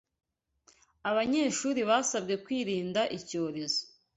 Abanyeshuri 1.09 1.81
basabwe 1.89 2.33
kwirinda 2.45 3.01
icyorezo 3.17 3.81